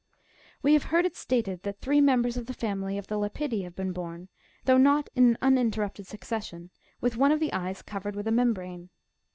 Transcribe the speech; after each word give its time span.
^^ 0.01 0.03
(12.) 0.61 0.63
We 0.63 0.73
have 0.73 0.83
heard 0.85 1.05
it 1.05 1.15
stated 1.15 1.61
that 1.61 1.77
three 1.79 2.01
members 2.01 2.35
of 2.35 2.47
the 2.47 2.55
family 2.55 2.97
of 2.97 3.05
the 3.05 3.19
Lepidi 3.19 3.61
have 3.65 3.75
been 3.75 3.91
born, 3.91 4.29
though 4.65 4.79
not 4.79 5.11
in 5.15 5.35
an 5.35 5.37
unin 5.53 5.69
termpted 5.71 6.07
succession, 6.07 6.71
with 7.01 7.17
one 7.17 7.31
of 7.31 7.39
the 7.39 7.53
eyes 7.53 7.83
covered 7.83 8.15
with 8.15 8.25
a 8.27 8.31
membrane. 8.31 8.89